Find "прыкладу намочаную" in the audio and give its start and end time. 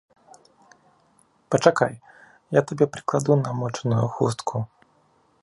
2.97-4.05